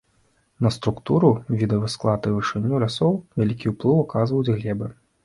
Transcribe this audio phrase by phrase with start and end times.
[0.67, 1.27] На структуру,
[1.59, 3.13] відавы склад і вышыню лясоў
[3.43, 4.89] вялікі ўплыў аказваюць глебы.